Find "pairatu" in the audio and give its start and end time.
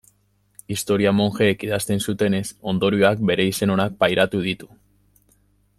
4.05-4.43